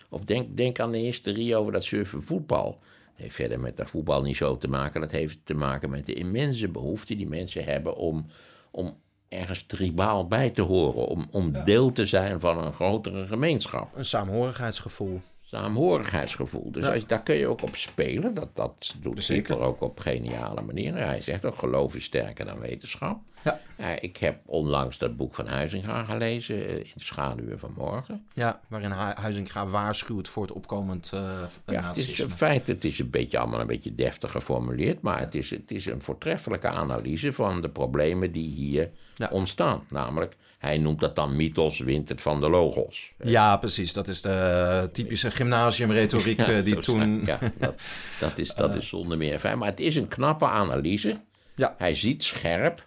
[0.10, 2.72] Of denk, denk aan de hysterie over dat surfen voetbal.
[2.72, 5.02] Dat heeft verder met dat voetbal niet zo te maken.
[5.02, 8.26] Dat heeft te maken met de immense behoefte die mensen hebben om,
[8.72, 8.98] om
[9.30, 11.08] ergens tribaal bij te horen.
[11.08, 13.96] Om, om deel te zijn van een grotere gemeenschap.
[13.96, 15.22] Een saamhorigheidsgevoel.
[15.52, 16.72] Saamhorigheidsgevoel.
[16.72, 18.34] Dus als, daar kun je ook op spelen.
[18.34, 19.36] Dat, dat doet Zeker.
[19.52, 20.96] Hitler ook op geniale manier.
[20.96, 23.20] Hij zegt ook geloof is sterker dan wetenschap.
[23.44, 23.60] Ja.
[24.00, 28.26] Ik heb onlangs dat boek van Huizinga gelezen, eh, In de schaduwen van morgen.
[28.34, 32.24] Ja, waarin Hu- Huizinga waarschuwt voor het opkomend eh Ja, het is nazisme.
[32.24, 35.72] een feit, het is een beetje allemaal een beetje deftig geformuleerd, maar het is, het
[35.72, 39.30] is een voortreffelijke analyse van de problemen die hier Ja.
[39.32, 39.84] ontstaan.
[39.90, 43.14] Namelijk, hij noemt dat dan mythos wint het van de logos.
[43.24, 43.94] Ja, precies.
[43.94, 47.26] Dat is de typische gymnasiumretoriek eh, die toen...
[47.26, 47.76] Ja, dat,
[48.20, 49.58] dat, is, dat is zonder meer fijn.
[49.58, 51.20] Maar het is een knappe analyse.
[51.56, 51.76] Ja.
[51.78, 52.86] Hij ziet scherp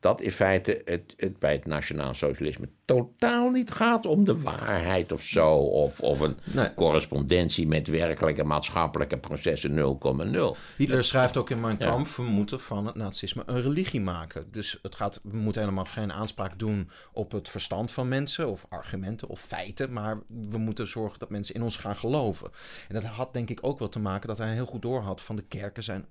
[0.00, 5.12] dat in feite het, het bij het nationaal socialisme totaal niet gaat om de waarheid
[5.12, 5.54] of zo.
[5.56, 6.74] Of, of een Nee.
[6.74, 9.98] correspondentie met werkelijke maatschappelijke processen
[10.34, 10.56] 0,0.
[10.76, 14.46] Hitler schrijft ook in Mijn Kampf, we moeten van het nazisme een religie maken.
[14.50, 18.66] Dus het gaat, we moeten helemaal geen aanspraak doen op het verstand van mensen, of
[18.68, 20.18] argumenten of feiten, maar
[20.50, 22.50] we moeten zorgen dat mensen in ons gaan geloven.
[22.88, 25.36] En dat had denk ik ook wel te maken dat hij heel goed doorhad van
[25.36, 26.06] de kerken zijn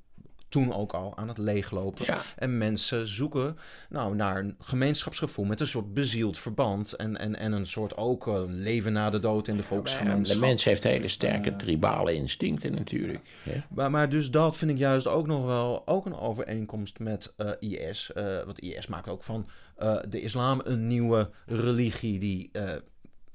[0.49, 2.05] toen ook al aan het leeglopen.
[2.05, 2.21] Ja.
[2.35, 3.57] En mensen zoeken
[3.89, 8.27] nou, naar een gemeenschapsgevoel met een soort bezield verband en, en, en een soort ook
[8.27, 10.39] eh, leven na de dood in de volksgemeenschap.
[10.39, 13.29] De mens heeft hele sterke tribale instincten natuurlijk.
[13.69, 17.51] Maar, maar dus dat vind ik juist ook nog wel ook een overeenkomst met eh,
[17.59, 18.13] IS.
[18.13, 19.49] Eh want IS maakt ook van
[20.09, 22.51] de islam een nieuwe religie die...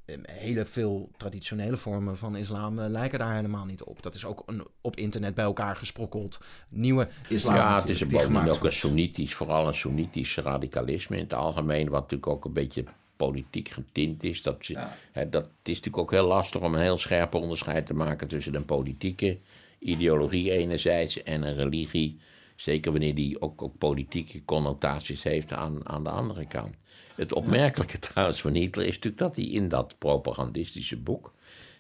[0.05, 4.03] eh, hele veel traditionele vormen van islam eh, lijken daar helemaal niet op.
[4.03, 6.41] Dat is ook een, op internet bij elkaar gesprokkeld.
[6.69, 7.55] Nieuwe islam.
[7.55, 11.89] ja, het is een bovendien ook een sunnitisch, vooral een sunnitisch radicalisme in het algemeen,
[11.89, 12.85] wat natuurlijk ook een beetje
[13.17, 14.43] politiek getint is.
[14.43, 14.67] Dat,
[15.13, 18.29] hè, dat het is natuurlijk ook heel lastig om een heel scherp onderscheid te maken
[18.29, 19.39] tussen een politieke
[19.79, 22.19] ideologie enerzijds en een religie,
[22.57, 26.77] zeker wanneer die ook, ook politieke connotaties heeft aan, aan de andere kant.
[27.15, 31.33] Het opmerkelijke trouwens van Hitler is natuurlijk dat hij in dat propagandistische boek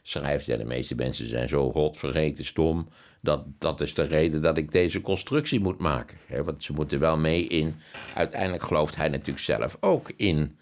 [0.02, 2.88] schrijft, ja, de meeste mensen zijn zo rotvergeten stom,
[3.20, 6.18] dat, dat is de reden dat ik deze constructie moet maken.
[6.26, 7.74] Hè, want ze moeten wel mee in,
[8.14, 10.56] uiteindelijk gelooft hij natuurlijk zelf ook in,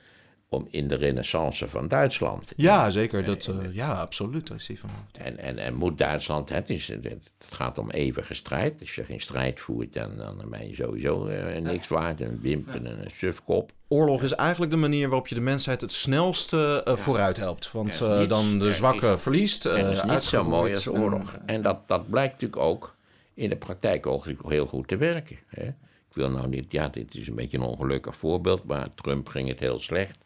[0.53, 2.53] om in de renaissance van Duitsland.
[2.57, 3.25] Ja, zeker.
[3.25, 4.47] Dat, eh, ja, absoluut.
[4.47, 4.91] Daar is van.
[5.13, 7.17] En, en, en moet Duitsland, het, is, het,
[7.49, 8.81] gaat om eeuwige strijd.
[8.81, 12.21] Als je geen strijd voert, dan, dan ben je sowieso eh, niks waard.
[12.21, 13.73] Een wimpen en een sufkop.
[13.89, 17.73] Oorlog is eigenlijk de manier waarop je de mensheid het snelste eh, vooruit helpt.
[17.73, 19.67] Want niets- dan de zwakke is- verliest.
[19.67, 21.37] En dat is niet zo mooi als oorlog.
[21.47, 22.97] En dat, dat blijkt natuurlijk ook
[23.35, 25.37] in de praktijk ook heel goed te werken.
[25.47, 25.65] Hè?
[26.09, 29.49] Ik wil nou niet, ja, dit is een beetje een ongelukkig voorbeeld, maar Trump ging
[29.49, 30.19] het heel slecht.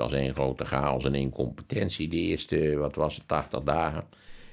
[0.00, 4.04] Was een grote chaos en incompetentie de eerste, wat was het, 80 dagen.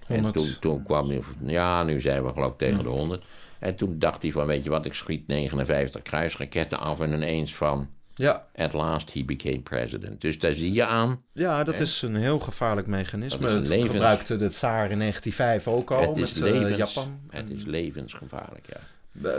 [0.08, 0.34] En 100.
[0.34, 3.26] toen, toen kwam hij, ja, nu zijn we geloof ik tegen de 100.
[3.60, 7.56] En toen dacht hij van, weet je wat, ik schiet 59 kruisraketten af en ineens
[7.56, 10.22] van, Ja, at last he became president.
[10.22, 13.48] Dus daar zie je aan, ja, dat is een heel gevaarlijk mechanisme.
[13.48, 17.20] Dat levens- gebruikte de tsaar in 1905 ook al het is, met eh, levens, Japan.
[17.30, 18.80] het is levensgevaarlijk, ja.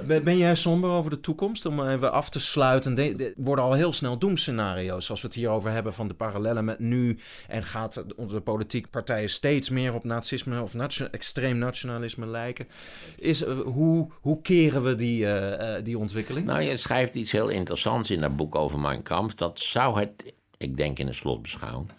[0.07, 1.67] Ben jij somber over de toekomst?
[1.67, 2.95] Om even af te sluiten.
[2.95, 5.11] De- worden al heel snel doemscenario's.
[5.11, 7.19] Als we het hier over hebben van de parallellen met nu.
[7.49, 10.75] En gaat de politieke partijen steeds meer op nazisme of
[11.11, 12.69] extreem nationalisme lijken.
[13.17, 16.47] Is, eh, hoe, hoe keren we die, eh, eh, die ontwikkeling?
[16.47, 19.35] Nou, je schrijft iets heel interessants in dat boek over Mein Kampf.
[19.35, 20.11] Dat zou het,
[20.57, 21.91] ik denk in de slotbeschouwing,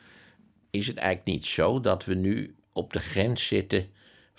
[0.69, 3.89] is het eigenlijk niet zo dat we nu op de grens zitten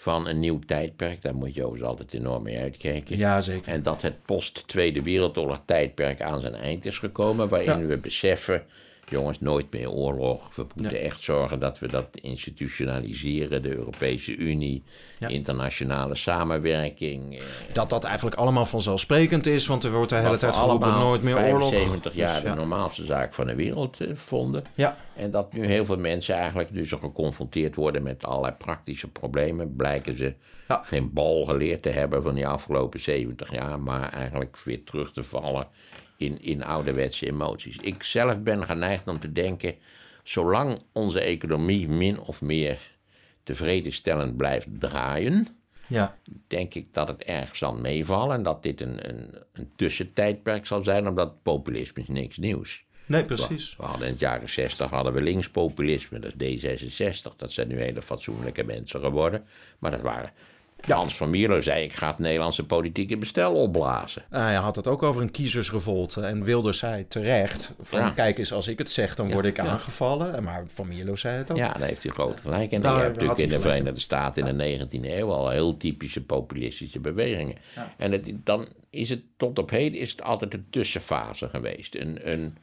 [0.00, 1.22] van een nieuw tijdperk.
[1.22, 3.18] Daar moet je overigens altijd enorm mee uitkijken.
[3.18, 3.72] ja, zeker.
[3.72, 7.86] En dat het post-Tweede Wereldoorlog tijdperk aan zijn eind is gekomen, waarin Ja.
[7.86, 8.64] we beseffen,
[9.10, 10.54] jongens, nooit meer oorlog.
[10.56, 14.82] We moeten echt zorgen dat we dat institutionaliseren, de Europese Unie,
[15.18, 15.28] Ja.
[15.28, 17.38] internationale samenwerking.
[17.38, 19.66] eh, Dat dat eigenlijk allemaal vanzelfsprekend is.
[19.66, 21.70] Want er wordt de hele tijd geroepen nooit meer oorlog.
[21.70, 24.64] 75 jaar Dus de normaalste zaak van de wereld eh, vonden.
[24.74, 29.76] Ja, En dat nu heel veel mensen eigenlijk dus geconfronteerd worden met allerlei praktische problemen.
[29.76, 30.34] Blijken ze
[30.68, 30.82] Ja.
[30.84, 35.24] geen bal geleerd te hebben van die afgelopen 70 jaar, maar eigenlijk weer terug te
[35.24, 35.66] vallen
[36.20, 37.76] in, in ouderwetse emoties.
[37.76, 39.74] Ik zelf ben geneigd om te denken,
[40.22, 42.78] zolang onze economie min of meer
[43.42, 45.46] tevredenstellend blijft draaien,
[45.86, 46.18] ja.
[46.46, 50.82] denk ik dat het erg zal meevallen en dat dit een, een, een tussentijdperk zal
[50.82, 52.84] zijn, omdat populisme is niks nieuws.
[53.06, 53.76] Nee, precies.
[53.76, 57.36] We hadden in het jaren 60 hadden we linkspopulisme, dat is D66.
[57.36, 59.44] Dat zijn nu hele fatsoenlijke mensen geworden.
[59.78, 60.32] Maar dat waren...
[60.88, 64.22] Hans van Mierlo zei, ik ga het Nederlandse politieke bestel opblazen.
[64.30, 66.20] Nou, hij had het ook over een kiezersrevolte.
[66.20, 68.10] En Wilders zei terecht: van Ja.
[68.10, 69.64] kijk eens, als ik het zeg, dan word ik ja.
[69.66, 70.42] aangevallen.
[70.42, 71.56] Maar Van Mierlo zei het ook.
[71.56, 72.72] Ja, daar heeft hij groot gelijk.
[72.72, 73.62] En je hebt natuurlijk in de gelijk.
[73.70, 77.56] Verenigde Staten in de 19e eeuw al heel typische populistische bewegingen.
[77.96, 81.94] En het, dan is het tot op heden is het altijd een tussenfase geweest.
[81.94, 82.56] Een, een,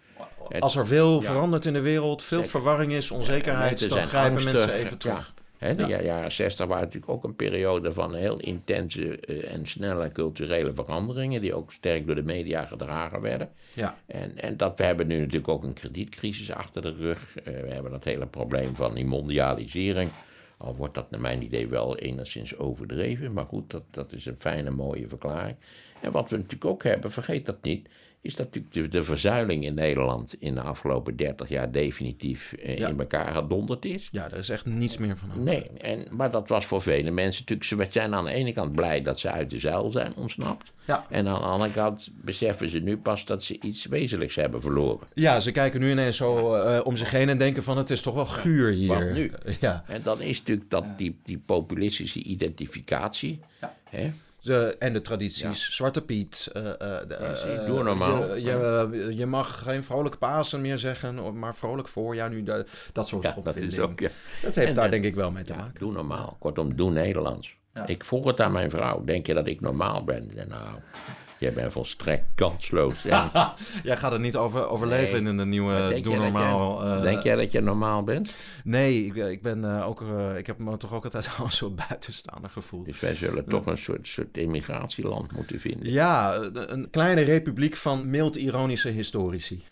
[0.50, 4.74] het- Als er veel verandert in de wereld, veel verwarring is, onzekerheid, dan grijpen mensen
[4.74, 5.34] even terug.
[5.60, 10.12] De ja- jaren 60 waren natuurlijk ook een periode van heel intense eh, en snelle
[10.12, 13.50] culturele veranderingen, die ook sterk door de media gedragen werden.
[13.74, 13.98] Ja.
[14.06, 17.38] En, en dat we hebben nu natuurlijk ook een kredietcrisis achter de rug.
[17.38, 20.10] Eh, we hebben dat hele probleem van die mondialisering.
[20.58, 23.34] Al wordt dat naar mijn idee wel enigszins overdreven.
[23.34, 25.56] Maar goed, dat, dat is een fijne, mooie verklaring.
[26.02, 27.90] En wat we natuurlijk ook hebben, vergeet dat niet,
[28.22, 32.78] is dat natuurlijk de, de verzuiling in Nederland in de afgelopen 30 jaar definitief eh,
[32.78, 32.88] Ja.
[32.88, 34.08] in elkaar gedonderd is.
[34.12, 35.42] Ja, er is echt niets meer van over.
[35.42, 37.92] Nee, en, maar dat was voor vele mensen natuurlijk.
[37.94, 40.74] Ze zijn aan de ene kant blij dat ze uit de zuil zijn ontsnapt.
[40.86, 41.06] Ja.
[41.10, 45.08] En aan de andere kant beseffen ze nu pas dat ze iets wezenlijks hebben verloren.
[45.14, 48.02] Ja, ze kijken nu ineens zo eh, om zich heen en denken van het is
[48.02, 48.88] toch wel guur hier.
[48.88, 49.32] Wat nu?
[49.60, 49.84] Ja.
[49.88, 53.40] En dan is natuurlijk dat die, die populistische identificatie.
[53.90, 54.12] Hè?
[54.48, 56.50] De, en de tradities, Zwarte Piet.
[56.54, 58.36] eh, eh, de, eh, doe normaal.
[58.36, 62.44] Je, je, je mag geen vrolijk Pasen meer zeggen, maar vrolijk voorjaar nu.
[62.44, 64.00] De, dat soort Ja, dat is ook.
[64.00, 64.10] Ja.
[64.42, 65.80] Dat heeft En, daar denk ik wel mee te maken.
[65.80, 66.36] doe normaal.
[66.40, 67.56] Kortom, doe Nederlands.
[67.86, 69.04] Ik vroeg het aan mijn vrouw.
[69.04, 70.32] Denk je dat ik normaal ben?
[70.48, 70.64] Nou,
[71.40, 73.06] jij bent volstrekt kansloos.
[73.06, 73.32] En,
[73.84, 75.32] Jij gaat het niet over, overleven Nee.
[75.32, 76.84] in de nieuwe Doe Normaal.
[76.86, 78.30] jij, eh, denk jij dat je normaal bent?
[78.64, 81.52] Nee, ik, ik ben eh, ook, eh, ik heb me toch ook altijd al een
[81.52, 82.86] soort buitenstaander gevoeld.
[82.86, 85.92] Dus wij zullen toch een soort, soort immigratieland moeten vinden.
[85.92, 89.64] Ja, een kleine republiek van mild-ironische historici.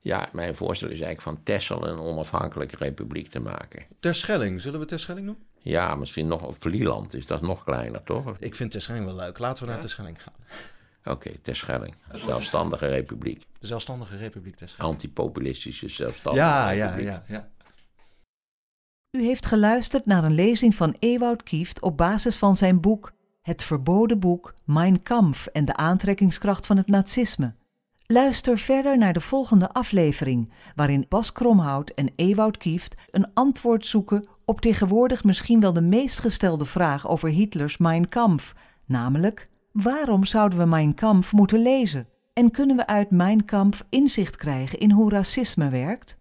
[0.00, 3.82] Ja, mijn voorstel is eigenlijk van Texel een onafhankelijke republiek te maken.
[4.00, 5.36] Terschelling, zullen we Terschelling doen?
[5.58, 8.36] Ja, misschien nog Vlieland is dat nog kleiner, toch?
[8.38, 9.38] Ik vind Terschelling wel leuk.
[9.38, 10.32] Laten we naar Terschelling gaan.
[11.04, 11.94] Oké, Terschelling.
[12.12, 13.46] Zelfstandige republiek.
[13.58, 14.92] De zelfstandige republiek Terschelling.
[14.94, 17.08] Antipopulistische zelfstandige Ja, ja, republiek.
[17.08, 17.48] ja, ja.
[19.10, 23.12] U heeft geluisterd naar een lezing van Ewout Kieft op basis van zijn boek
[23.42, 27.54] Het verboden boek Mein Kampf en de aantrekkingskracht van het nazisme.
[28.06, 34.28] Luister verder naar de volgende aflevering, waarin Bas Kromhout en Ewout Kieft een antwoord zoeken
[34.44, 38.54] op tegenwoordig misschien wel de meest gestelde vraag over Hitlers Mein Kampf,
[38.86, 42.06] namelijk waarom zouden we Mein Kampf moeten lezen?
[42.32, 46.18] En kunnen we uit Mein Kampf inzicht krijgen in hoe racisme werkt?